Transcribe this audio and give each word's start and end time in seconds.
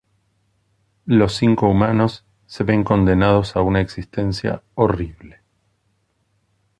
Los 1.05 1.35
cinco 1.35 1.67
humanos 1.69 2.25
se 2.47 2.63
ven 2.63 2.83
condenados 2.83 3.55
a 3.55 3.61
una 3.61 3.81
existencia 3.81 4.63
horrible. 4.73 5.41